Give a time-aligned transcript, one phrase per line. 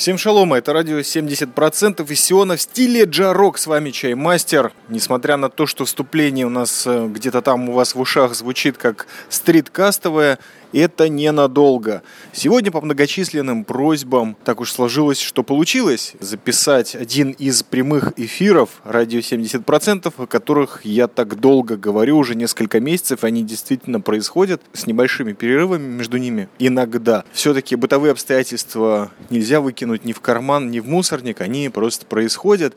[0.00, 3.58] Всем шалома, это радио 70% из Сиона в стиле джарок.
[3.58, 4.72] С вами Чаймастер.
[4.88, 8.78] Несмотря на то, что вступление у нас э, где-то там у вас в ушах звучит
[8.78, 10.38] как стриткастовое,
[10.72, 12.02] это ненадолго.
[12.32, 19.20] Сегодня по многочисленным просьбам так уж сложилось, что получилось записать один из прямых эфиров радио
[19.20, 25.32] 70%, о которых я так долго говорю, уже несколько месяцев, они действительно происходят с небольшими
[25.32, 26.48] перерывами между ними.
[26.58, 27.24] Иногда.
[27.32, 32.74] Все-таки бытовые обстоятельства нельзя выкинуть ни в карман, ни в мусорник, они просто происходят.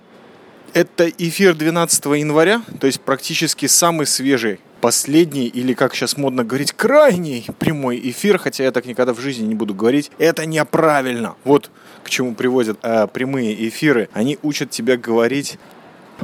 [0.73, 6.73] Это эфир 12 января, то есть практически самый свежий последний или, как сейчас модно говорить,
[6.73, 11.35] крайний прямой эфир, хотя я так никогда в жизни не буду говорить, это неправильно.
[11.45, 11.71] Вот
[12.03, 14.09] к чему приводят э, прямые эфиры.
[14.11, 15.57] Они учат тебя говорить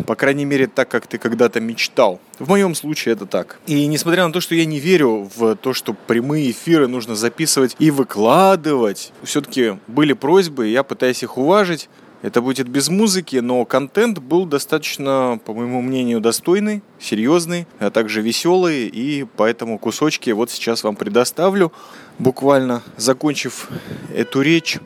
[0.06, 2.20] по крайней мере, так, как ты когда-то мечтал.
[2.38, 3.60] В моем случае это так.
[3.66, 7.76] И несмотря на то, что я не верю в то, что прямые эфиры нужно записывать
[7.80, 11.90] и выкладывать, все-таки были просьбы, и я пытаюсь их уважить.
[12.22, 18.22] Это будет без музыки, но контент был достаточно, по моему мнению, достойный, серьезный, а также
[18.22, 21.72] веселый, и поэтому кусочки вот сейчас вам предоставлю.
[22.18, 23.70] Буквально закончив
[24.14, 24.80] эту речь,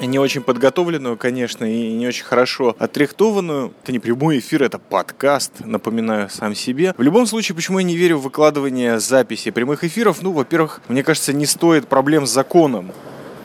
[0.00, 3.72] не очень подготовленную, конечно, и не очень хорошо отрихтованную.
[3.82, 6.94] Это не прямой эфир, это подкаст, напоминаю сам себе.
[6.98, 10.22] В любом случае, почему я не верю в выкладывание записи прямых эфиров?
[10.22, 12.92] Ну, во-первых, мне кажется, не стоит проблем с законом.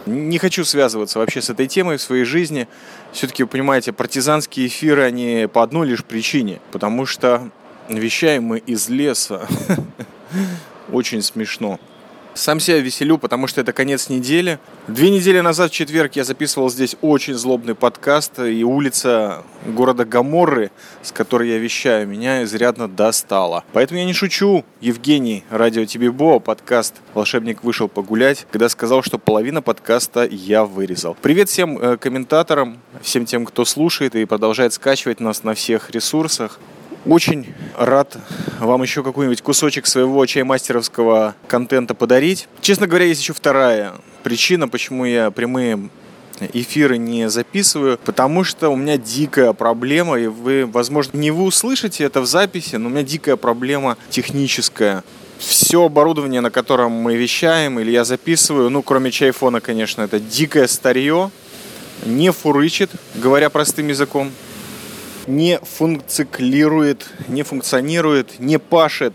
[0.05, 2.67] Не хочу связываться вообще с этой темой в своей жизни.
[3.11, 6.59] Все-таки, понимаете, партизанские эфиры, они по одной лишь причине.
[6.71, 7.49] Потому что
[7.87, 9.47] вещаем мы из леса.
[10.91, 11.79] Очень смешно.
[12.33, 14.57] Сам себя веселю, потому что это конец недели.
[14.87, 20.71] Две недели назад, в четверг, я записывал здесь очень злобный подкаст, и улица города Гаморры,
[21.03, 23.65] с которой я вещаю, меня изрядно достала.
[23.73, 24.63] Поэтому я не шучу.
[24.79, 31.17] Евгений, радио Бо, подкаст «Волшебник вышел погулять», когда сказал, что половина подкаста я вырезал.
[31.21, 36.59] Привет всем э, комментаторам, всем тем, кто слушает и продолжает скачивать нас на всех ресурсах.
[37.05, 38.15] Очень рад
[38.59, 42.47] вам еще какой-нибудь кусочек своего чаймастеровского контента подарить.
[42.61, 45.89] Честно говоря, есть еще вторая причина, почему я прямые
[46.53, 52.03] эфиры не записываю, потому что у меня дикая проблема, и вы, возможно, не вы услышите
[52.03, 55.03] это в записи, но у меня дикая проблема техническая.
[55.39, 60.67] Все оборудование, на котором мы вещаем или я записываю, ну, кроме чайфона, конечно, это дикое
[60.67, 61.31] старье,
[62.05, 64.31] не фурычит, говоря простым языком
[65.27, 69.13] не функциклирует, не функционирует, не пашет.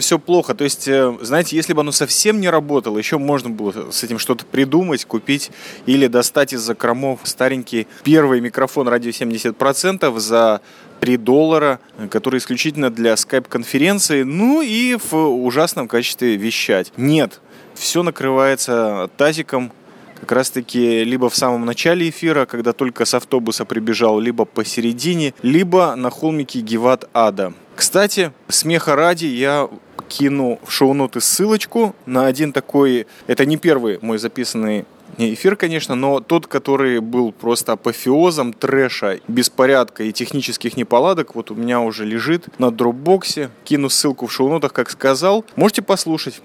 [0.00, 0.54] Все плохо.
[0.54, 4.18] То есть, э, знаете, если бы оно совсем не работало, еще можно было с этим
[4.18, 5.50] что-то придумать, купить
[5.86, 10.60] или достать из закромов старенький первый микрофон радио 70% за
[11.00, 11.78] 3 доллара,
[12.10, 16.92] который исключительно для скайп-конференции, ну и в ужасном качестве вещать.
[16.96, 17.40] Нет,
[17.74, 19.72] все накрывается тазиком
[20.20, 25.94] как раз-таки либо в самом начале эфира, когда только с автобуса прибежал, либо посередине, либо
[25.96, 27.52] на холмике Геват Ада.
[27.74, 29.68] Кстати, смеха ради, я
[30.08, 34.84] кину в шоу-ноты ссылочку на один такой, это не первый мой записанный
[35.18, 41.54] эфир, конечно, но тот, который был просто апофеозом трэша, беспорядка и технических неполадок, вот у
[41.54, 43.50] меня уже лежит на дропбоксе.
[43.64, 45.44] Кину ссылку в шоу-нотах, как сказал.
[45.56, 46.40] Можете послушать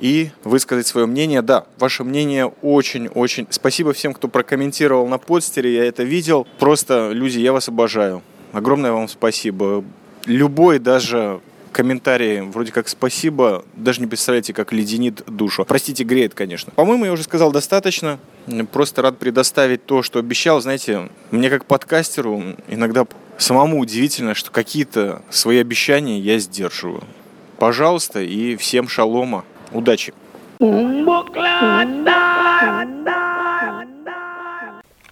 [0.00, 1.42] и высказать свое мнение.
[1.42, 3.46] Да, ваше мнение очень-очень...
[3.50, 6.46] Спасибо всем, кто прокомментировал на подстере, я это видел.
[6.58, 8.22] Просто, люди, я вас обожаю.
[8.52, 9.84] Огромное вам спасибо.
[10.26, 11.40] Любой даже
[11.72, 15.64] комментарий вроде как спасибо, даже не представляете, как леденит душу.
[15.64, 16.72] Простите, греет, конечно.
[16.74, 18.18] По-моему, я уже сказал достаточно.
[18.72, 20.60] Просто рад предоставить то, что обещал.
[20.60, 23.06] Знаете, мне как подкастеру иногда
[23.38, 27.04] самому удивительно, что какие-то свои обещания я сдерживаю.
[27.58, 29.44] Пожалуйста, и всем шалома.
[29.72, 30.12] Удачи!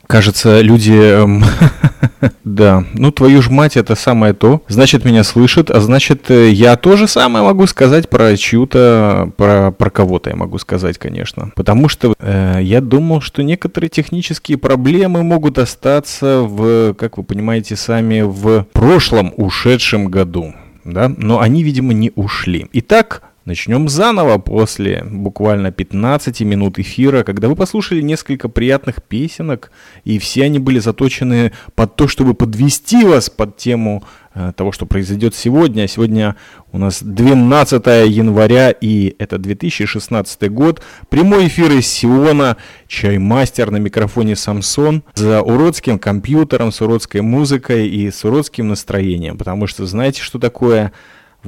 [0.06, 0.92] Кажется, люди...
[0.92, 1.44] Эм,
[2.44, 4.62] да, ну твою ж мать, это самое то.
[4.66, 9.90] Значит, меня слышат, а значит, э, я тоже самое могу сказать про чью-то, про, про
[9.90, 11.52] кого-то я могу сказать, конечно.
[11.54, 17.76] Потому что э, я думал, что некоторые технические проблемы могут остаться в, как вы понимаете
[17.76, 20.54] сами, в прошлом ушедшем году.
[20.84, 21.12] Да?
[21.14, 22.66] Но они, видимо, не ушли.
[22.72, 29.70] Итак, Начнем заново после буквально 15 минут эфира, когда вы послушали несколько приятных песенок,
[30.04, 34.04] и все они были заточены под то, чтобы подвести вас под тему
[34.34, 35.88] э, того, что произойдет сегодня.
[35.88, 36.36] Сегодня
[36.72, 40.82] у нас 12 января, и это 2016 год.
[41.08, 48.10] Прямой эфир из Сиона, чаймастер на микрофоне Самсон, за уродским компьютером, с уродской музыкой и
[48.10, 49.38] с уродским настроением.
[49.38, 50.92] Потому что знаете, что такое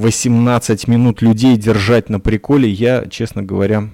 [0.01, 3.91] 18 минут людей держать на приколе, я, честно говоря,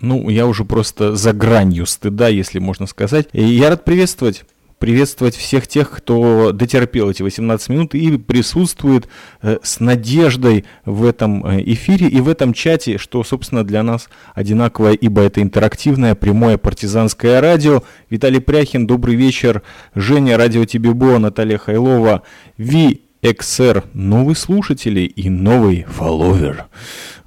[0.00, 3.28] ну, я уже просто за гранью стыда, если можно сказать.
[3.32, 4.44] И я рад приветствовать
[4.78, 9.08] приветствовать всех тех, кто дотерпел эти 18 минут и присутствует
[9.40, 14.10] э, с надеждой в этом э, эфире и в этом чате, что, собственно, для нас
[14.34, 17.82] одинаковое, ибо это интерактивное, прямое партизанское радио.
[18.10, 19.62] Виталий Пряхин, добрый вечер.
[19.94, 22.22] Женя, радио Тибибо, Наталья Хайлова,
[22.58, 26.66] Ви XR новый слушатель и новый фолловер.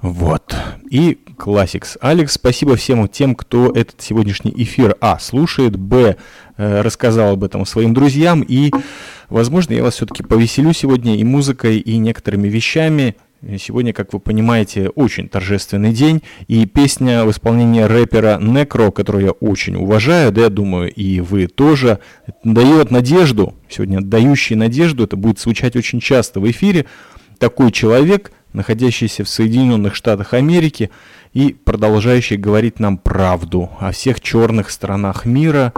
[0.00, 0.54] Вот.
[0.90, 1.96] И Classics.
[2.00, 5.18] Алекс, спасибо всем тем, кто этот сегодняшний эфир А.
[5.18, 6.16] слушает, Б.
[6.56, 8.70] Э, рассказал об этом своим друзьям и,
[9.30, 13.16] возможно, я вас все-таки повеселю сегодня и музыкой, и некоторыми вещами.
[13.58, 19.30] Сегодня, как вы понимаете, очень торжественный день, и песня в исполнении рэпера Некро, которую я
[19.30, 22.00] очень уважаю, да, я думаю, и вы тоже,
[22.44, 26.84] дает надежду, сегодня дающий надежду, это будет звучать очень часто в эфире,
[27.38, 30.90] такой человек, находящийся в Соединенных Штатах Америки
[31.32, 35.72] и продолжающий говорить нам правду о всех черных сторонах мира,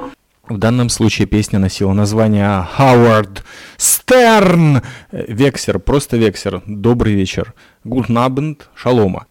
[0.52, 3.44] в данном случае песня носила название «Хауард
[3.78, 4.82] Стерн».
[5.10, 6.62] Вексер, просто Вексер.
[6.66, 7.54] Добрый вечер.
[7.84, 9.26] Гуднабенд, шалома.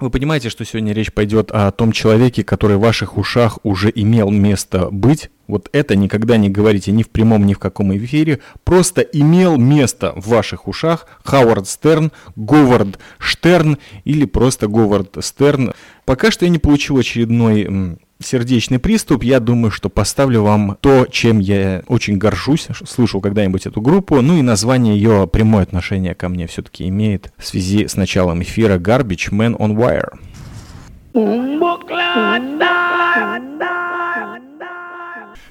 [0.00, 4.30] Вы понимаете, что сегодня речь пойдет о том человеке, который в ваших ушах уже имел
[4.30, 5.30] место быть.
[5.46, 8.40] Вот это никогда не говорите ни в прямом, ни в каком эфире.
[8.64, 15.74] Просто имел место в ваших ушах Хауард Стерн, Говард Штерн или просто Говард Стерн.
[16.06, 21.38] Пока что я не получил очередной сердечный приступ, я думаю, что поставлю вам то, чем
[21.38, 26.46] я очень горжусь, слышал когда-нибудь эту группу, ну и название ее прямое отношение ко мне
[26.46, 30.18] все-таки имеет в связи с началом эфира Garbage Man on Wire.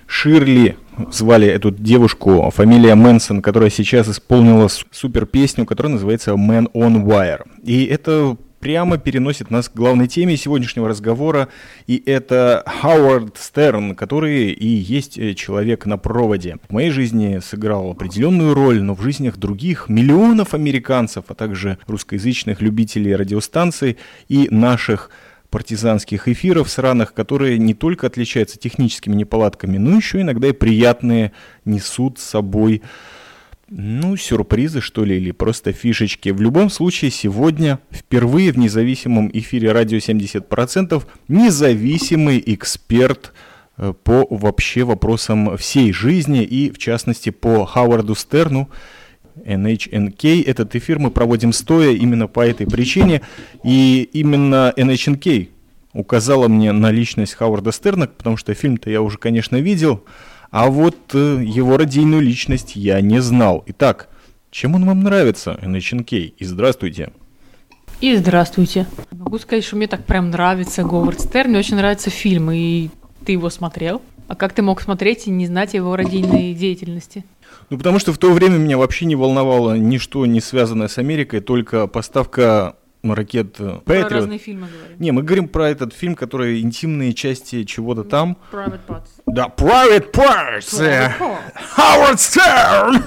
[0.07, 0.77] Ширли
[1.12, 7.47] звали эту девушку, фамилия Мэнсон, которая сейчас исполнила супер песню, которая называется Man on Wire.
[7.63, 11.50] И это прямо переносит нас к главной теме сегодняшнего разговора,
[11.88, 16.58] и это Хауард Стерн, который и есть э, человек на проводе.
[16.69, 22.62] В моей жизни сыграл определенную роль, но в жизнях других миллионов американцев, а также русскоязычных
[22.62, 23.98] любителей радиостанций
[24.30, 25.10] и наших
[25.50, 31.34] партизанских эфиров сраных, которые не только отличаются техническими неполадками, но еще иногда и приятные
[31.66, 32.81] несут с собой
[33.73, 36.27] ну, сюрпризы, что ли, или просто фишечки.
[36.29, 43.31] В любом случае, сегодня впервые в независимом эфире «Радио 70%» независимый эксперт
[43.77, 48.69] э, по вообще вопросам всей жизни и, в частности, по Хауарду Стерну,
[49.38, 50.44] NHNK.
[50.45, 53.21] Этот эфир мы проводим стоя именно по этой причине.
[53.63, 55.47] И именно NHNK
[55.94, 60.03] указала мне на личность Хауарда Стерна, потому что фильм-то я уже, конечно, видел–
[60.51, 63.63] а вот э, его родийную личность я не знал.
[63.68, 64.09] Итак,
[64.51, 66.33] чем он вам нравится, NHNK?
[66.38, 67.12] И здравствуйте.
[68.01, 68.86] И здравствуйте.
[69.12, 72.89] Могу сказать, что мне так прям нравится Говард Стерн, мне очень нравится фильм, и
[73.25, 74.01] ты его смотрел.
[74.27, 77.24] А как ты мог смотреть и не знать его родийной деятельности?
[77.69, 81.39] Ну, потому что в то время меня вообще не волновало ничто не связанное с Америкой,
[81.39, 84.07] только поставка ракет э, Patriot.
[84.07, 84.98] Про разные фильмы говорим.
[85.00, 88.38] Не, мы говорим про этот фильм, который интимные части чего-то там.
[88.51, 89.09] Private Parts.
[89.25, 91.12] Да, Private Parts.
[91.77, 93.01] Howard Stern.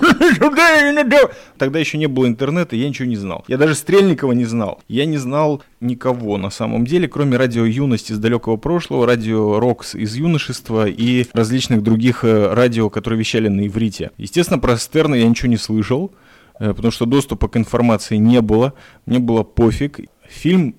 [1.58, 3.44] Тогда еще не было интернета, я ничего не знал.
[3.48, 4.80] Я даже Стрельникова не знал.
[4.88, 9.94] Я не знал никого на самом деле, кроме радио Юность из далекого прошлого, радио Рокс
[9.94, 14.10] из юношества и различных других э, радио, которые вещали на иврите.
[14.18, 16.12] Естественно, про Стерна я ничего не слышал.
[16.58, 18.74] Э, потому что доступа к информации не было,
[19.06, 20.00] мне было пофиг.
[20.28, 20.74] Фильм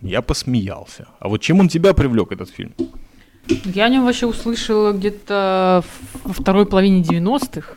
[0.00, 1.08] я посмеялся.
[1.18, 2.74] А вот чем он тебя привлек, этот фильм?
[3.64, 5.84] Я о нем вообще услышала где-то
[6.24, 7.74] во второй половине 90-х,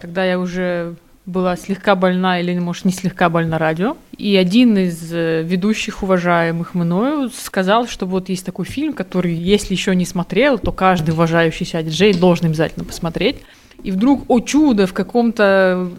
[0.00, 3.96] когда я уже была слегка больна или, может, не слегка больна радио.
[4.16, 9.74] И один из э, ведущих, уважаемых мною, сказал, что вот есть такой фильм, который, если
[9.74, 13.36] еще не смотрел, то каждый уважающийся диджей должен обязательно посмотреть.
[13.82, 15.90] И вдруг, о чудо, в каком-то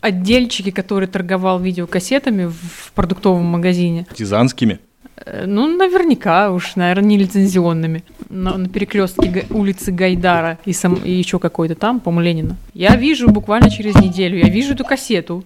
[0.00, 4.04] отдельчике, который торговал видеокассетами в продуктовом магазине.
[4.08, 4.80] Партизанскими?
[5.16, 8.04] Э, ну, наверняка уж, наверное, не лицензионными.
[8.28, 12.56] На, на перекрестке улицы Гайдара и, сам, и еще какой-то там, по-моему, Ленина.
[12.72, 15.44] Я вижу буквально через неделю, я вижу эту кассету.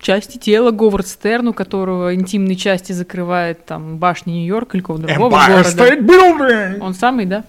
[0.00, 5.36] Части тела Говард Стерн, у которого интимные части закрывает там башни Нью-Йорка или какого-то другого
[5.36, 5.68] Empire города.
[5.68, 6.78] State Building!
[6.80, 7.44] Он самый, да?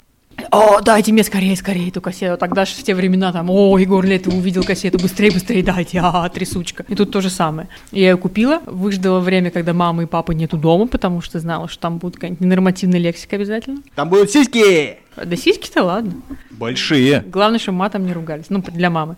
[0.52, 2.38] О, дайте мне скорее, скорее эту кассету.
[2.38, 6.28] Тогда же в те времена там, о, Егор Лето увидел кассету, быстрее, быстрее дайте, а,
[6.30, 6.86] трясучка.
[6.88, 7.70] И тут то же самое.
[7.92, 11.80] Я ее купила, выждала время, когда мамы и папы нету дома, потому что знала, что
[11.80, 13.82] там будет какая-нибудь ненормативная лексика обязательно.
[13.96, 15.03] Там будут сиськи!
[15.16, 16.14] Да сиськи-то ладно.
[16.52, 17.24] Большие.
[17.28, 18.46] Главное, чтобы матом не ругались.
[18.50, 19.16] Ну, для мамы.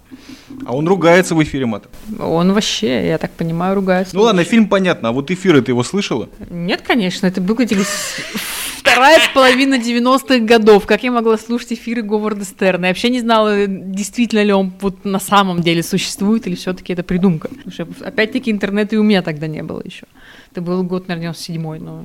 [0.66, 1.92] А он ругается в эфире матом.
[2.20, 4.16] Он вообще, я так понимаю, ругается.
[4.16, 6.30] Ну ладно, фильм понятно, а вот эфиры ты его слышала?
[6.50, 7.84] Нет, конечно, это был где-то
[8.78, 10.86] вторая половина 90-х годов.
[10.86, 12.88] Как я могла слушать эфиры Говарда Стерна?
[12.88, 17.04] Я вообще не знала, действительно ли он вот на самом деле существует или все-таки это
[17.04, 17.50] придумка.
[17.68, 20.06] Что, опять-таки, интернета и у меня тогда не было еще.
[20.52, 22.04] Это был год, наверное, 97-й, но...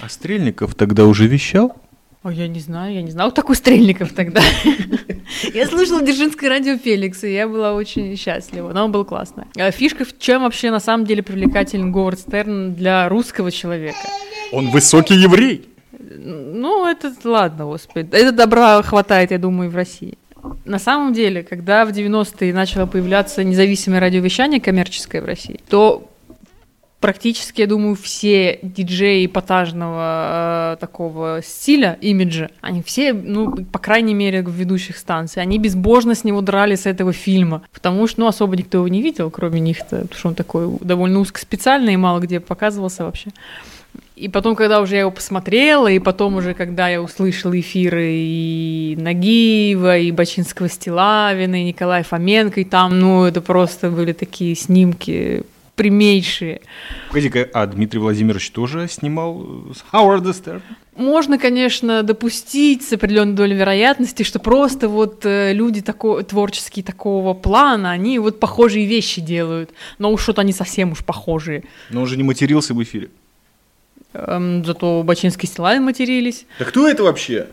[0.00, 1.76] А Стрельников тогда уже вещал?
[2.24, 4.40] Ой, я не знаю, я не знала такой Стрельников тогда.
[5.52, 9.44] Я слушала Дзержинское радио Феликс, и я была очень счастлива, но он был классный.
[9.58, 13.98] А фишка в чем вообще на самом деле привлекателен Говард Стерн для русского человека?
[14.52, 15.68] Он высокий еврей.
[15.92, 18.08] Ну, это ладно, господи.
[18.12, 20.16] Это добра хватает, я думаю, и в России.
[20.64, 26.10] На самом деле, когда в 90-е начало появляться независимое радиовещание коммерческое в России, то
[27.04, 34.14] практически, я думаю, все диджеи эпатажного э, такого стиля, имиджа, они все, ну, по крайней
[34.14, 38.26] мере, в ведущих станций, они безбожно с него драли с этого фильма, потому что, ну,
[38.26, 42.20] особо никто его не видел, кроме них-то, потому что он такой довольно узкоспециальный и мало
[42.20, 43.32] где показывался вообще.
[44.16, 48.96] И потом, когда уже я его посмотрела, и потом уже, когда я услышала эфиры и
[48.98, 55.42] Нагиева, и Бачинского Стилавина, и Николая Фоменко, и там, ну, это просто были такие снимки
[55.74, 56.60] прямейшие.
[57.08, 60.62] Погоди-ка, а Дмитрий Владимирович тоже снимал с Хауарда Стерна?
[60.96, 67.34] Можно, конечно, допустить с определенной долей вероятности, что просто вот э, люди такого, творческие такого
[67.34, 71.64] плана, они вот похожие вещи делают, но уж что-то они совсем уж похожие.
[71.90, 73.10] Но он же не матерился в эфире.
[74.12, 76.46] Эм, зато Бачинский и матерились.
[76.60, 77.48] Да кто это вообще?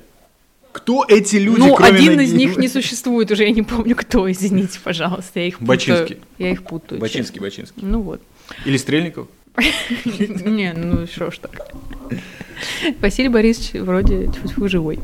[0.71, 2.21] Кто эти люди, Ну, кроме один Нагиева?
[2.21, 5.67] из них не существует уже, я не помню кто, извините, пожалуйста, я их путаю.
[5.67, 6.17] Бачинский.
[6.37, 7.01] Я их путаю.
[7.01, 7.81] Бачинский, Бачинский.
[7.81, 7.89] честно.
[7.89, 8.21] Ну вот.
[8.65, 9.27] Или Стрельников?
[10.05, 11.71] Не, ну что ж так.
[13.01, 14.99] Василий Борисович вроде тьфу-тьфу живой.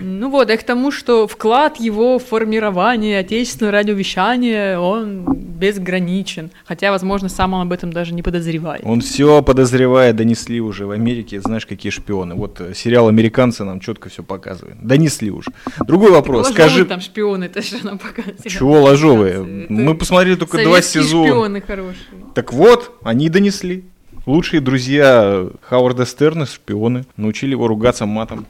[0.00, 6.50] Ну вот, и к тому, что вклад его в формирование отечественного радиовещания, он безграничен.
[6.64, 8.82] Хотя, возможно, сам он об этом даже не подозревает.
[8.84, 12.34] Он все подозревает, донесли уже в Америке, знаешь, какие шпионы.
[12.34, 14.76] Вот э, сериал «Американцы» нам четко все показывает.
[14.82, 15.50] Донесли уже.
[15.86, 16.84] Другой вопрос, Ложовые скажи...
[16.84, 18.44] там шпионы, это же нам показывают.
[18.48, 19.66] Чего ложовые?
[19.68, 21.28] Мы посмотрели только два сезона.
[21.28, 22.22] шпионы хорошие.
[22.42, 23.84] Так вот, они донесли.
[24.26, 28.48] Лучшие друзья Хауарда Стерна, шпионы, научили его ругаться матом.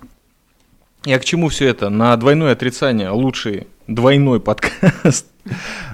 [1.04, 1.90] Я к чему все это?
[1.90, 5.26] На двойное отрицание лучший двойной подкаст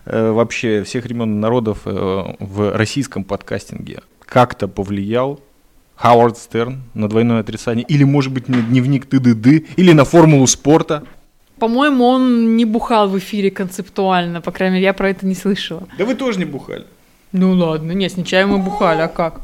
[0.05, 5.41] э, вообще всех времен народов э, в российском подкастинге как-то повлиял
[5.97, 11.03] Хауард Стерн на двойное отрицание, или, может быть, на дневник ТДД, или на формулу спорта.
[11.59, 15.89] По-моему, он не бухал в эфире концептуально, по крайней мере, я про это не слышала.
[15.99, 16.87] Да вы тоже не бухали.
[17.33, 19.43] Ну ладно, нет, с мы бухали, а как?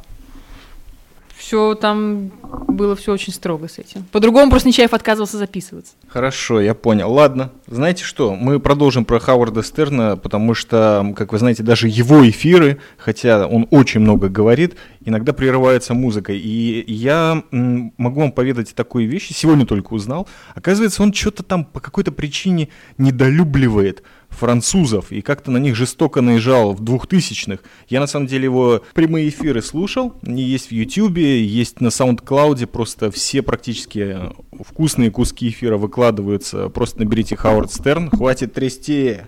[1.37, 2.31] Все там
[2.69, 4.05] было все очень строго с этим.
[4.12, 5.93] По-другому просто Нечаев отказывался записываться.
[6.09, 7.12] Хорошо, я понял.
[7.12, 12.26] Ладно, знаете что, мы продолжим про Хауарда Стерна, потому что, как вы знаете, даже его
[12.26, 16.38] эфиры, хотя он очень много говорит, иногда прерываются музыкой.
[16.38, 20.26] И я могу вам поведать такую вещь, сегодня только узнал.
[20.55, 24.03] Оказывается, он что-то там по какой-то причине недолюбливает
[24.35, 27.61] французов и как-то на них жестоко наезжал в двухтысячных.
[27.88, 32.67] Я на самом деле его прямые эфиры слушал, они есть в Ютьюбе, есть на SoundCloud,
[32.67, 34.19] просто все практически
[34.61, 36.69] вкусные куски эфира выкладываются.
[36.69, 39.19] Просто наберите Хауард Стерн, хватит трясти.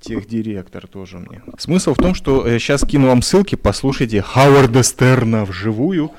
[0.00, 1.42] Техдиректор тоже мне.
[1.58, 6.12] Смысл в том, что сейчас кину вам ссылки, послушайте Хауарда Стерна вживую.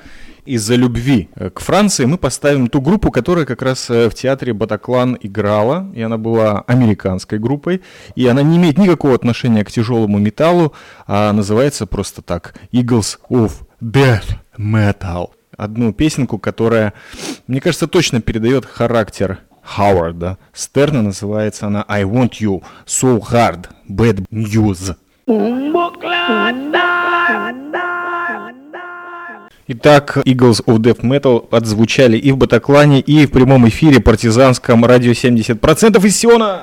[0.48, 4.54] Из-за любви э, к Франции мы поставим ту группу, которая как раз э, в театре
[4.54, 7.82] Батаклан играла, и она была американской группой,
[8.14, 10.72] и она не имеет никакого отношения к тяжелому металлу,
[11.06, 13.52] а называется просто так Eagles of
[13.82, 15.28] Death Metal.
[15.54, 16.94] Одну песенку, которая,
[17.46, 20.38] мне кажется, точно передает характер Хауарда.
[20.54, 24.96] Стерна называется она I Want You So Hard, Bad News.
[29.70, 35.10] Итак, Eagles of Death Metal отзвучали и в Батаклане, и в прямом эфире партизанском радио
[35.10, 36.62] 70% из Сиона.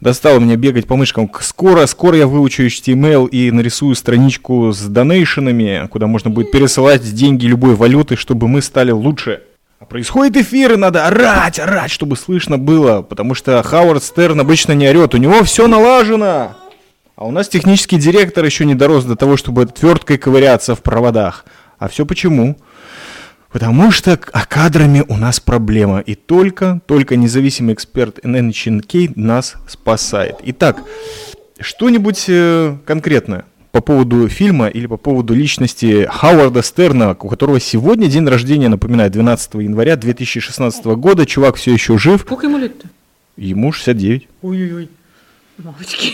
[0.00, 1.28] Достало меня бегать по мышкам.
[1.40, 7.46] Скоро, скоро я выучу HTML и нарисую страничку с донейшенами, куда можно будет пересылать деньги
[7.46, 9.42] любой валюты, чтобы мы стали лучше.
[9.80, 14.70] А происходит эфир, и надо орать, орать, чтобы слышно было, потому что Хауард Стерн обычно
[14.70, 16.54] не орет, у него все налажено.
[17.16, 21.44] А у нас технический директор еще не дорос до того, чтобы твердкой ковыряться в проводах.
[21.78, 22.56] А все почему?
[23.52, 26.00] Потому что а кадрами у нас проблема.
[26.00, 30.36] И только, только независимый эксперт NNCK нас спасает.
[30.42, 30.82] Итак,
[31.58, 38.08] что-нибудь э, конкретное по поводу фильма или по поводу личности Хауарда Стерна, у которого сегодня
[38.08, 41.26] день рождения, напоминаю, 12 января 2016 года.
[41.26, 42.22] Чувак все еще жив.
[42.22, 42.88] Сколько ему лет-то?
[43.36, 44.28] Ему 69.
[44.42, 44.88] Ой-ой-ой.
[45.58, 46.12] Мамочки.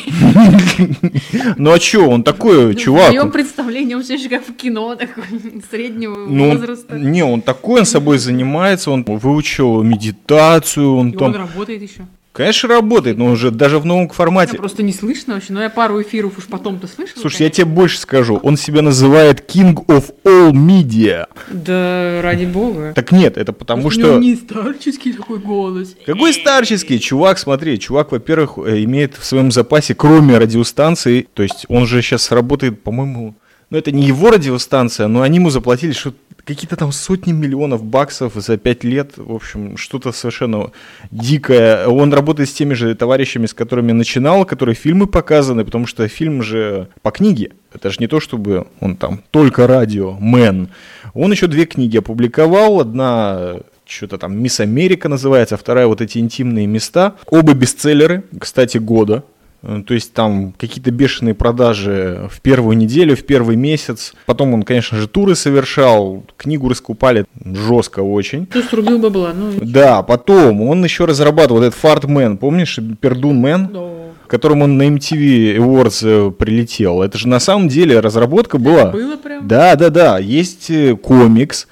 [1.57, 3.09] Ну а чё, он такой В чувак.
[3.11, 5.25] моем он- представлении он все еще как в кино, такой
[5.71, 6.97] среднего Ну, возраста.
[6.97, 12.07] не, он такой, он собой занимается, он выучил медитацию, он И там, он работает еще.
[12.33, 14.57] Конечно, работает, но уже даже в новом Меня формате.
[14.57, 17.21] просто не слышно вообще, но я пару эфиров уж потом-то слышала.
[17.21, 21.27] Слушай, я тебе больше скажу, он себя называет King of All Media.
[21.51, 22.93] Да, ради бога.
[22.95, 24.01] Так нет, это потому У что...
[24.01, 25.95] него не старческий такой голос.
[26.07, 26.99] Какой старческий?
[26.99, 32.03] Чувак, смотри, чувак, во-первых, э, имеет в своем запасе, кроме радиостанции, то есть он же
[32.03, 33.35] сейчас работает, по-моему,
[33.73, 36.13] ну это не его радиостанция, но они ему заплатили что
[36.45, 40.73] какие-то там сотни миллионов баксов за пять лет, в общем, что-то совершенно
[41.11, 41.87] дикое.
[41.87, 46.43] Он работает с теми же товарищами, с которыми начинал, которые фильмы показаны, потому что фильм
[46.43, 47.53] же по книге.
[47.73, 50.69] Это же не то, чтобы он там только радио, мэн.
[51.15, 52.81] Он еще две книги опубликовал.
[52.81, 57.15] Одна что-то там Мисс Америка называется, а вторая вот эти интимные места.
[57.31, 59.25] Оба бестселлеры, кстати, года.
[59.63, 64.15] Э, То есть там какие-то бешеные продажи в первую неделю, в первый месяц.
[64.27, 68.47] Потом он, конечно же, туры совершал, книгу раскупали жестко очень.
[68.47, 69.53] Ты срубил бабла, ну...
[69.61, 73.69] Да, потом он еще разрабатывал вот этот Фартмен, помнишь, Пердун Мэн?
[73.73, 73.81] Да.
[74.27, 77.03] которым он на MTV Awards э, прилетел.
[77.03, 78.87] Это же на самом деле разработка была.
[78.87, 79.47] Было прям?
[79.47, 80.19] Да, да, да.
[80.19, 81.69] Есть э, комикс,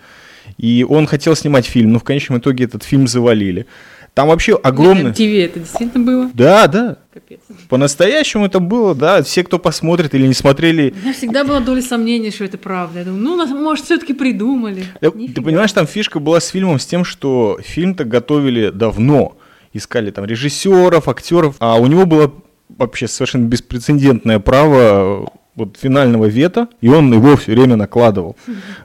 [0.58, 3.66] и он хотел снимать фильм, но в конечном итоге этот фильм завалили.
[4.14, 5.12] Там вообще огромный...
[5.12, 6.30] ТВ это действительно было?
[6.34, 6.98] Да, да.
[7.30, 7.40] Капец.
[7.68, 9.22] По-настоящему это было, да.
[9.22, 10.92] Все, кто посмотрит или не смотрели...
[10.96, 13.00] У меня всегда была доля сомнений, что это правда.
[13.00, 14.84] Я думаю, ну, нас, может, все-таки придумали.
[15.00, 15.34] Да, Нифига.
[15.34, 19.36] Ты понимаешь, там фишка была с фильмом с тем, что фильм-то готовили давно.
[19.72, 22.32] Искали там режиссеров, актеров, а у него было
[22.68, 25.26] вообще совершенно беспрецедентное право э,
[25.60, 28.36] вот финального вето, и он его все время накладывал,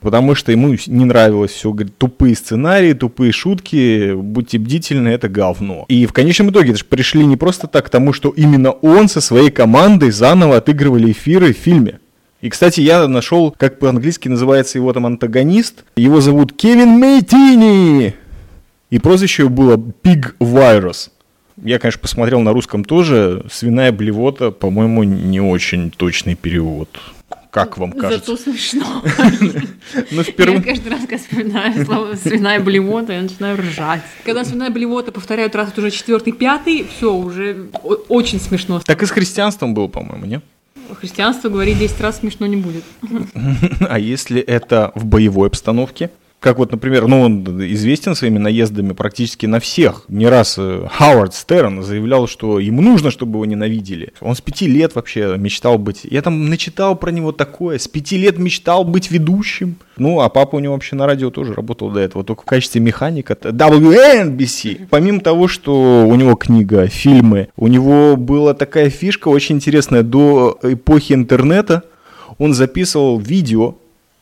[0.01, 5.85] потому что ему не нравилось все, говорит, тупые сценарии, тупые шутки, будьте бдительны, это говно.
[5.87, 9.09] И в конечном итоге это же пришли не просто так к тому, что именно он
[9.09, 11.99] со своей командой заново отыгрывали эфиры в фильме.
[12.41, 15.83] И, кстати, я нашел, как по-английски называется его там антагонист.
[15.95, 18.13] Его зовут Кевин Мейтини.
[18.91, 21.09] И прозвище его было Pig Virus.
[21.63, 23.45] Я, конечно, посмотрел на русском тоже.
[23.49, 26.89] Свиная блевота, по-моему, не очень точный перевод.
[27.55, 28.35] Как вам кажется?
[28.35, 29.01] Зато смешно.
[30.11, 30.61] Ну, Я впервые...
[30.61, 34.01] каждый раз, когда вспоминаю слово свиная блевота, я начинаю ржать.
[34.25, 37.67] Когда свиная блевота повторяют раз уже четвертый, пятый, все, уже
[38.09, 38.81] очень смешно.
[38.85, 40.41] Так и с христианством было, по-моему, не?
[40.99, 42.83] Христианство говорить 10 раз смешно не будет.
[43.79, 46.09] А если это в боевой обстановке?
[46.45, 50.03] Как вот, например, ну, он известен своими наездами практически на всех.
[50.09, 54.13] Не раз э, Хауард Стерн заявлял, что ему нужно, чтобы его ненавидели.
[54.21, 56.01] Он с пяти лет вообще мечтал быть...
[56.03, 57.79] Я там начитал про него такое.
[57.79, 59.77] С пяти лет мечтал быть ведущим.
[59.97, 62.79] Ну, а папа у него вообще на радио тоже работал до этого, только в качестве
[62.79, 63.33] механика.
[63.33, 64.85] WNBC.
[64.91, 70.03] Помимо того, что у него книга, фильмы, у него была такая фишка очень интересная.
[70.03, 71.81] До эпохи интернета
[72.37, 73.77] он записывал видео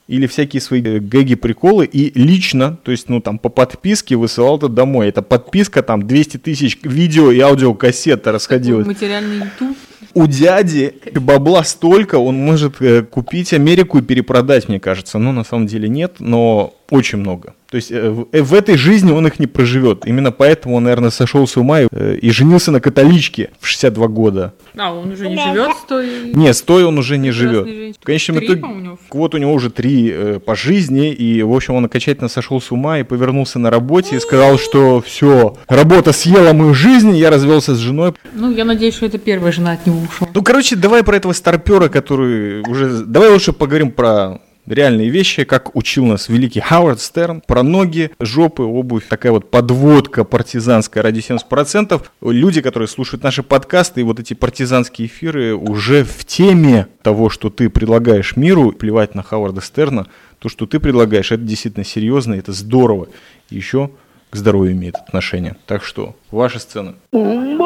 [0.08, 4.58] или всякие свои э, гэги, приколы, и лично, то есть, ну, там, по подписке высылал
[4.58, 5.08] это домой.
[5.08, 8.86] Это подписка, там, 200 тысяч видео и аудиокассет расходилась.
[8.86, 9.78] Материальный YouTube.
[10.14, 15.18] У дяди бабла столько, он может э, купить Америку и перепродать, мне кажется.
[15.18, 17.56] Ну, на самом деле нет, но очень много.
[17.72, 20.06] То есть э, в, э, в этой жизни он их не проживет.
[20.06, 24.08] Именно поэтому он, наверное, сошел с ума и, э, и женился на католичке в 62
[24.10, 24.54] года.
[24.78, 26.34] А, он уже не живет с той...
[26.36, 27.66] Не, стоя он уже не живет.
[27.66, 27.96] женщиной.
[28.00, 28.64] В конечном Три, итоге,
[29.12, 32.62] у вот у него уже три э, по жизни, и, в общем, он окончательно сошел
[32.62, 37.32] с ума и повернулся на работе и сказал, что все, работа съела мою жизнь, я
[37.32, 38.14] развелся с женой.
[38.34, 40.28] Ну, я надеюсь, что это первая жена от него ушла.
[40.32, 43.04] Ну, короче, давай про этого старпера, который уже...
[43.04, 48.64] Давай лучше поговорим про реальные вещи, как учил нас великий Хауард Стерн, про ноги, жопы,
[48.64, 52.02] обувь, такая вот подводка партизанская ради 70%.
[52.22, 57.50] Люди, которые слушают наши подкасты и вот эти партизанские эфиры уже в теме того, что
[57.50, 60.08] ты предлагаешь миру, плевать на Хауарда Стерна,
[60.40, 63.08] то, что ты предлагаешь, это действительно серьезно, это здорово.
[63.50, 63.92] Еще
[64.30, 65.56] к здоровью имеет отношение.
[65.68, 66.96] Так что, ваша сцена.
[67.12, 67.58] Мы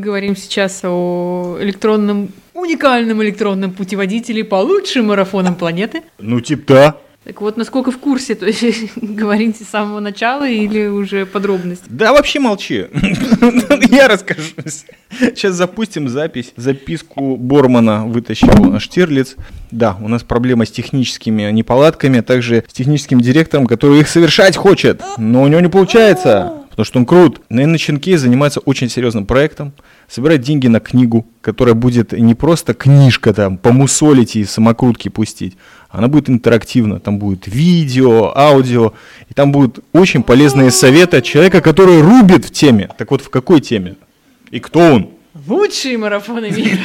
[0.00, 2.28] говорим сейчас о электронном,
[2.60, 6.02] уникальном электронном путеводителе по лучшим марафонам планеты.
[6.18, 6.96] Ну, типа, да.
[7.26, 11.84] Так вот, насколько в курсе, то есть говорите с самого начала или уже подробности?
[11.88, 12.86] Да вообще молчи.
[13.90, 14.52] Я расскажу.
[15.10, 16.52] Сейчас запустим запись.
[16.54, 19.34] Записку Бормана вытащил Штирлиц.
[19.72, 24.56] Да, у нас проблема с техническими неполадками, а также с техническим директором, который их совершать
[24.56, 27.40] хочет, но у него не получается, потому что он крут.
[27.48, 29.72] Наверное, Ченкей занимается очень серьезным проектом,
[30.08, 35.56] собирать деньги на книгу, которая будет не просто книжка там, помусолить и самокрутки пустить,
[35.88, 38.92] она будет интерактивна, там будет видео, аудио,
[39.30, 42.90] и там будут очень полезные советы от человека, который рубит в теме.
[42.98, 43.96] Так вот, в какой теме?
[44.50, 45.10] И кто он?
[45.46, 46.76] Лучшие марафоны мира.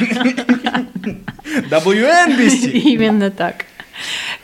[1.70, 2.70] WNBC!
[2.94, 3.66] Именно так.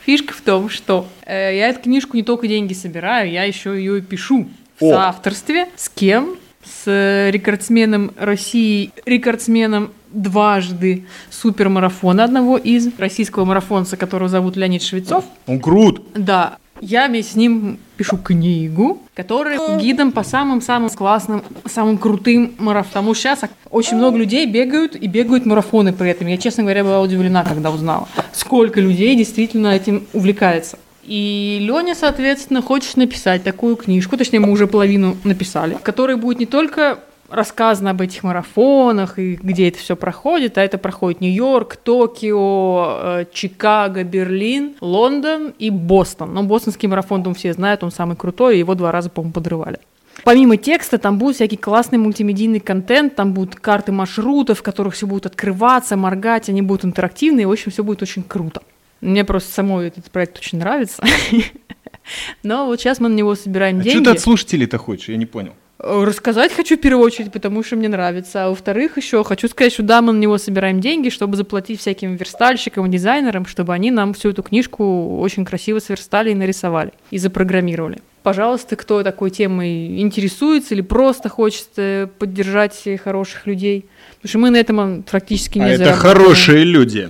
[0.05, 3.97] Фишка в том, что э, я эту книжку не только деньги собираю, я еще ее
[3.97, 4.47] и пишу
[4.79, 4.89] в О.
[4.89, 5.67] соавторстве.
[5.75, 6.35] С кем?
[6.63, 15.23] С рекордсменом России, рекордсменом дважды супермарафона одного из российского марафонца, которого зовут Леонид Швецов.
[15.47, 16.03] Он крут!
[16.15, 22.89] Да, я вместе с ним пишу книгу, которая гидом по самым-самым классным, самым крутым марафонам.
[22.89, 26.27] Потому что сейчас очень много людей бегают и бегают марафоны при этом.
[26.27, 30.77] Я, честно говоря, была удивлена, когда узнала, сколько людей действительно этим увлекается.
[31.09, 36.37] И Леня, соответственно, хочет написать такую книжку, точнее, мы уже половину написали, в которой будет
[36.37, 36.99] не только
[37.31, 43.25] рассказано об этих марафонах и где это все проходит, а это проходит Нью-Йорк, Токио, э,
[43.33, 46.31] Чикаго, Берлин, Лондон и Бостон.
[46.31, 49.79] Но бостонский марафон, думаю, все знают, он самый крутой, его два раза, по-моему, подрывали.
[50.23, 55.07] Помимо текста, там будет всякий классный мультимедийный контент, там будут карты маршрутов, в которых все
[55.07, 58.61] будет открываться, моргать, они будут интерактивные, в общем, все будет очень круто.
[59.01, 61.03] Мне просто самой этот проект очень нравится.
[62.43, 63.97] Но вот сейчас мы на него собираем А деньги.
[63.97, 65.09] что ты от слушателей-то хочешь?
[65.09, 65.53] Я не понял.
[65.79, 68.45] Э, Рассказать хочу в первую очередь, потому что мне нравится.
[68.45, 72.15] А во-вторых, еще хочу сказать, что да, мы на него собираем деньги, чтобы заплатить всяким
[72.15, 77.17] верстальщикам и дизайнерам, чтобы они нам всю эту книжку очень красиво сверстали и нарисовали, и
[77.19, 77.99] запрограммировали.
[78.23, 83.85] Пожалуйста, кто такой темой интересуется или просто хочет э, поддержать хороших людей,
[84.17, 86.17] потому что мы на этом практически не А это зарабатываем.
[86.17, 87.09] хорошие люди.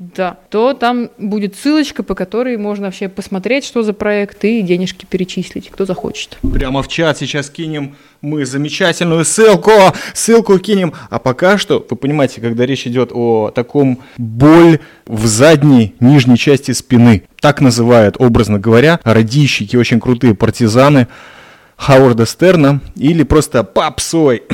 [0.00, 5.04] Да, то там будет ссылочка, по которой можно вообще посмотреть, что за проект, и денежки
[5.04, 6.38] перечислить, кто захочет.
[6.40, 9.70] Прямо в чат сейчас кинем мы замечательную ссылку,
[10.14, 10.94] ссылку кинем.
[11.10, 16.72] А пока что, вы понимаете, когда речь идет о таком боль в задней нижней части
[16.72, 21.08] спины, так называют, образно говоря, радищики, очень крутые партизаны
[21.76, 24.44] Хауарда Стерна или просто попсой.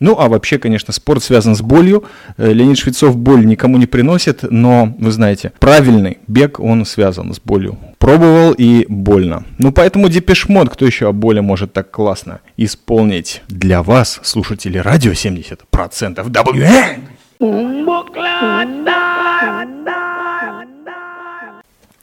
[0.00, 2.04] Ну, а вообще, конечно, спорт связан с болью.
[2.36, 7.40] Э, Леонид Швецов боль никому не приносит, но, вы знаете, правильный бег, он связан с
[7.40, 7.78] болью.
[7.98, 9.44] Пробовал и больно.
[9.58, 15.12] Ну, поэтому Депешмот, кто еще о боли может так классно исполнить для вас, слушатели радио
[15.12, 15.58] 70%.
[16.14, 17.00] WN!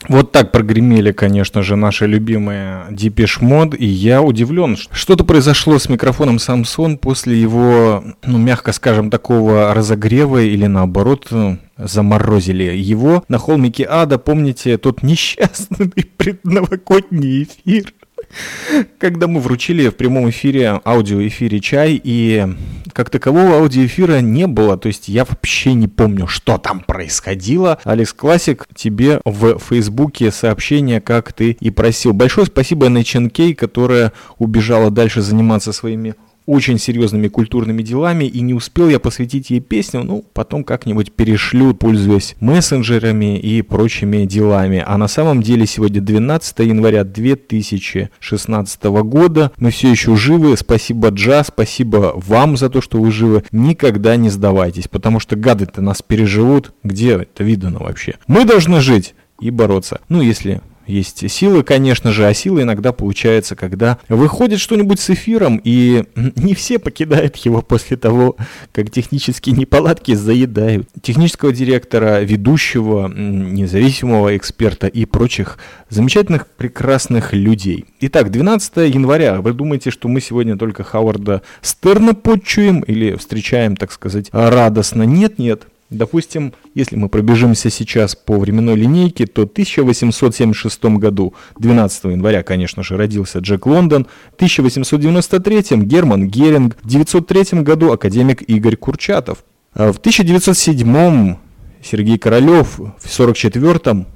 [0.10, 5.80] Вот так прогремели, конечно же, наши любимые Depeche Mode, и я удивлен, что что-то произошло
[5.80, 13.24] с микрофоном Samsung после его, ну, мягко скажем, такого разогрева или наоборот э, заморозили его
[13.28, 17.94] на холмике ада, помните, тот несчастный предновогодний эфир,
[18.98, 22.48] когда мы вручили в прямом эфире, аудиоэфире чай, и
[22.94, 27.80] как такового аудиоэфира не было, то есть я вообще не помню, что там происходило.
[27.84, 32.14] Алекс Классик, тебе в Фейсбуке сообщение, как ты и просил.
[32.14, 36.16] Большое спасибо Нэченкей, которая убежала дальше заниматься своими
[36.46, 41.74] очень серьезными культурными делами, и не успел я посвятить ей песню, ну, потом как-нибудь перешлю,
[41.74, 44.84] пользуясь мессенджерами и прочими делами.
[44.86, 51.44] А на самом деле сегодня 12 января 2016 года, мы все еще живы, спасибо Джа,
[51.44, 56.74] спасибо вам за то, что вы живы, никогда не сдавайтесь, потому что гады-то нас переживут,
[56.84, 58.16] где это видано вообще?
[58.28, 63.56] Мы должны жить и бороться, ну, если есть силы, конечно же, а сила иногда получается,
[63.56, 68.36] когда выходит что-нибудь с эфиром, и не все покидают его после того,
[68.72, 70.88] как технические неполадки заедают.
[71.02, 75.58] Технического директора, ведущего, независимого эксперта и прочих
[75.90, 77.86] замечательных, прекрасных людей.
[78.02, 79.42] Итак, 12 января.
[79.42, 85.04] Вы думаете, что мы сегодня только Хауарда Стерна подчуем или встречаем, так сказать, радостно?
[85.04, 85.68] Нет, нет.
[85.92, 92.82] Допустим, если мы пробежимся сейчас по временной линейке, то в 1876 году, 12 января, конечно
[92.82, 99.44] же, родился Джек Лондон, в 1893 Герман Геринг, в 1903 году академик Игорь Курчатов,
[99.74, 101.36] а в 1907
[101.84, 104.08] Сергей Королев, в 1944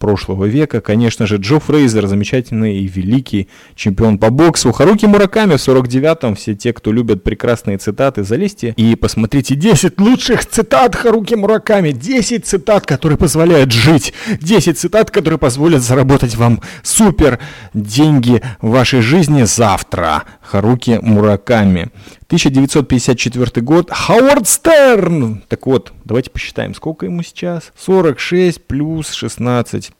[0.00, 0.80] прошлого века.
[0.80, 4.72] Конечно же, Джо Фрейзер, замечательный и великий чемпион по боксу.
[4.72, 6.34] Харуки Мураками в 49-м.
[6.34, 11.92] Все те, кто любят прекрасные цитаты, залезьте и посмотрите 10 лучших цитат Харуки Мураками.
[11.92, 14.12] 10 цитат, которые позволяют жить.
[14.40, 17.38] 10 цитат, которые позволят заработать вам супер
[17.74, 20.24] деньги в вашей жизни завтра.
[20.40, 21.90] Харуки Мураками.
[22.30, 23.90] 1954 год.
[23.90, 25.42] Хауард Стерн!
[25.48, 27.72] Так вот, давайте посчитаем, сколько ему сейчас?
[27.76, 29.90] 46 плюс 16.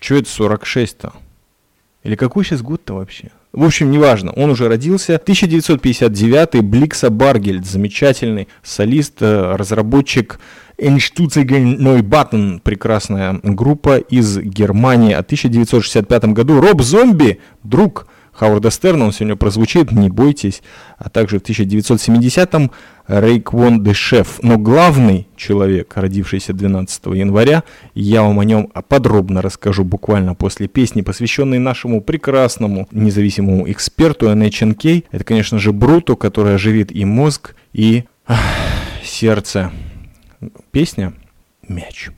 [0.00, 1.14] Что это 46-то?
[2.04, 3.32] Или какой сейчас год-то вообще?
[3.50, 5.16] В общем, неважно, он уже родился.
[5.16, 10.38] 1959 Бликса Баргельд, замечательный солист, э, разработчик
[10.78, 15.12] Einstürzige Neubauten, прекрасная группа из Германии.
[15.12, 18.06] А в 1965 году Роб Зомби, друг
[18.38, 20.62] Хауарда Стерна, он сегодня прозвучит, не бойтесь.
[20.98, 22.70] А также в 1970-м
[23.08, 24.40] Рейквон де Шеф.
[24.42, 27.62] Но главный человек, родившийся 12 января,
[27.94, 35.04] я вам о нем подробно расскажу буквально после песни, посвященной нашему прекрасному независимому эксперту NHNK.
[35.10, 38.38] Это, конечно же, Бруто, который оживит и мозг, и ах,
[39.02, 39.72] сердце.
[40.72, 41.14] Песня
[41.68, 42.10] «Мяч».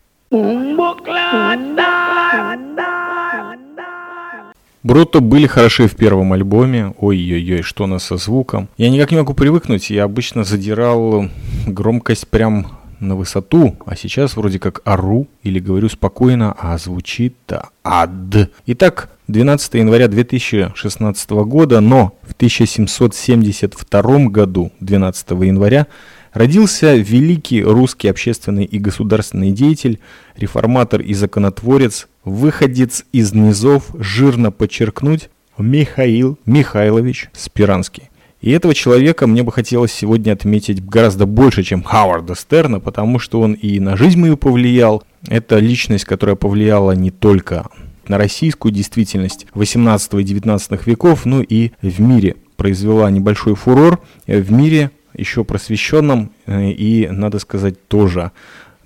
[4.83, 6.95] Брутто были хороши в первом альбоме.
[6.99, 8.69] Ой-ой-ой, что у нас со звуком.
[8.77, 9.91] Я никак не могу привыкнуть.
[9.91, 11.29] Я обычно задирал
[11.67, 18.51] громкость прям на высоту, а сейчас вроде как ору или говорю спокойно, а звучит-то ад.
[18.67, 25.87] Итак, 12 января 2016 года, но в 1772 году, 12 января,
[26.33, 30.01] родился великий русский общественный и государственный деятель,
[30.37, 38.11] реформатор и законотворец выходец из низов, жирно подчеркнуть, Михаил Михайлович Спиранский.
[38.41, 43.41] И этого человека мне бы хотелось сегодня отметить гораздо больше, чем Хауарда Стерна, потому что
[43.41, 45.03] он и на жизнь мою повлиял.
[45.27, 47.69] Это личность, которая повлияла не только
[48.07, 52.37] на российскую действительность 18 и 19 веков, но и в мире.
[52.57, 58.31] Произвела небольшой фурор в мире, еще просвещенном э, и, надо сказать, тоже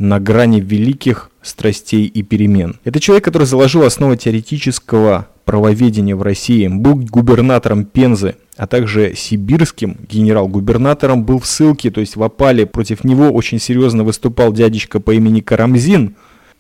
[0.03, 2.81] на грани великих страстей и перемен.
[2.83, 9.97] Это человек, который заложил основы теоретического правоведения в России, был губернатором Пензы, а также сибирским
[10.11, 12.67] генерал-губернатором, был в ссылке, то есть в опале.
[12.67, 16.17] Против него очень серьезно выступал дядечка по имени Карамзин,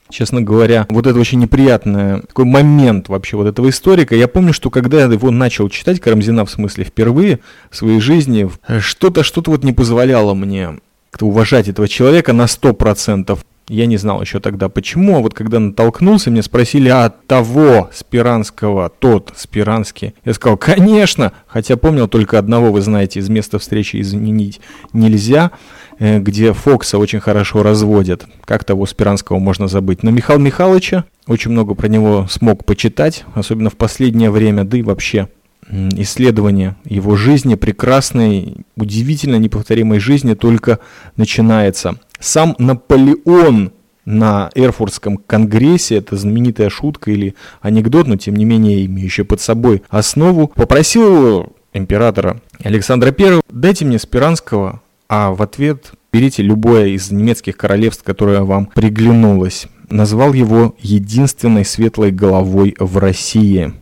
[0.08, 4.14] честно говоря, вот это очень неприятный такой момент вообще вот этого историка.
[4.14, 7.40] Я помню, что когда я его начал читать, Карамзина в смысле впервые
[7.72, 10.78] в своей жизни, что-то что-то вот не позволяло мне
[11.12, 13.38] как-то уважать этого человека на 100%.
[13.68, 18.88] Я не знал еще тогда почему, а вот когда натолкнулся, мне спросили, а того Спиранского,
[18.88, 20.14] тот Спиранский.
[20.24, 24.60] Я сказал, конечно, хотя помнил только одного, вы знаете, из места встречи изменить
[24.94, 25.50] нельзя,
[25.98, 28.24] э, где Фокса очень хорошо разводят.
[28.46, 30.02] Как того Спиранского можно забыть?
[30.02, 34.82] Но Михаила Михайловича, очень много про него смог почитать, особенно в последнее время, да и
[34.82, 35.28] вообще
[35.70, 40.78] исследование его жизни, прекрасной, удивительно неповторимой жизни только
[41.16, 41.96] начинается.
[42.18, 43.72] Сам Наполеон
[44.04, 49.82] на Эрфуртском конгрессе, это знаменитая шутка или анекдот, но тем не менее имеющая под собой
[49.88, 57.56] основу, попросил императора Александра I, дайте мне Спиранского, а в ответ берите любое из немецких
[57.56, 59.66] королевств, которое вам приглянулось.
[59.88, 63.72] Назвал его единственной светлой головой в России.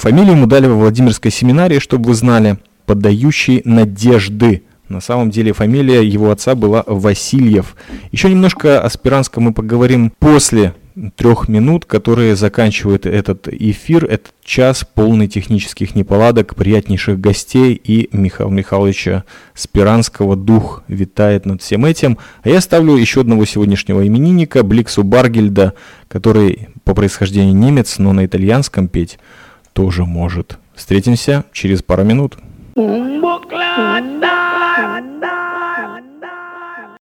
[0.00, 4.62] Фамилию ему дали во Владимирской семинарии, чтобы вы знали, подающий надежды.
[4.88, 7.76] На самом деле фамилия его отца была Васильев.
[8.10, 10.74] Еще немножко о Спиранском мы поговорим после
[11.16, 14.06] трех минут, которые заканчивают этот эфир.
[14.06, 20.34] Этот час полный технических неполадок, приятнейших гостей и Михаила Михайловича Спиранского.
[20.34, 22.16] Дух витает над всем этим.
[22.42, 25.74] А я ставлю еще одного сегодняшнего именинника, Бликсу Баргельда,
[26.08, 29.18] который по происхождению немец, но на итальянском петь
[29.72, 30.58] тоже может.
[30.74, 32.36] Встретимся через пару минут.
[32.74, 35.02] Букля, да!